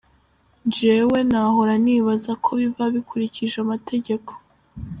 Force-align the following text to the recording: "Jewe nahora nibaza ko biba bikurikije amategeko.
"Jewe 0.75 1.19
nahora 1.31 1.73
nibaza 1.83 2.31
ko 2.43 2.49
biba 2.59 2.83
bikurikije 2.95 3.55
amategeko. 3.65 4.31